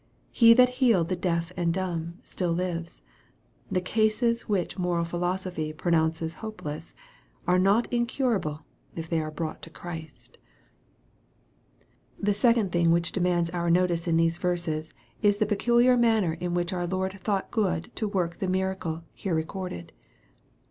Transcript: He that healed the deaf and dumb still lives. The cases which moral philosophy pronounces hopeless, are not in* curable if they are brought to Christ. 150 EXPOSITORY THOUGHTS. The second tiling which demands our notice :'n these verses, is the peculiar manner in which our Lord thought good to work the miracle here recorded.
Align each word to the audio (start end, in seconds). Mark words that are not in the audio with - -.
He 0.31 0.55
that 0.55 0.69
healed 0.81 1.09
the 1.09 1.15
deaf 1.15 1.51
and 1.55 1.71
dumb 1.71 2.17
still 2.23 2.53
lives. 2.53 3.03
The 3.69 3.81
cases 3.81 4.49
which 4.49 4.79
moral 4.79 5.05
philosophy 5.05 5.73
pronounces 5.73 6.33
hopeless, 6.41 6.95
are 7.45 7.59
not 7.59 7.87
in* 7.93 8.07
curable 8.07 8.61
if 8.95 9.07
they 9.07 9.21
are 9.21 9.29
brought 9.29 9.61
to 9.61 9.69
Christ. 9.69 10.39
150 12.17 12.19
EXPOSITORY 12.19 12.25
THOUGHTS. 12.25 12.27
The 12.27 12.41
second 12.41 12.71
tiling 12.73 12.91
which 12.91 13.11
demands 13.11 13.49
our 13.51 13.69
notice 13.69 14.07
:'n 14.07 14.17
these 14.17 14.37
verses, 14.39 14.95
is 15.21 15.37
the 15.37 15.45
peculiar 15.45 15.95
manner 15.95 16.33
in 16.33 16.55
which 16.55 16.73
our 16.73 16.87
Lord 16.87 17.19
thought 17.21 17.51
good 17.51 17.91
to 17.93 18.07
work 18.07 18.37
the 18.37 18.47
miracle 18.47 19.03
here 19.13 19.35
recorded. 19.35 19.91